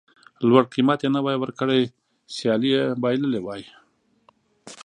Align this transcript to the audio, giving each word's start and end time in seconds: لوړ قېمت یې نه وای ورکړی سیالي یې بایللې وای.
لوړ 0.47 0.63
قېمت 0.73 0.99
یې 1.03 1.09
نه 1.15 1.19
وای 1.25 1.37
ورکړی 1.39 1.81
سیالي 2.35 2.69
یې 2.75 2.83
بایللې 3.01 3.39
وای. 3.41 3.61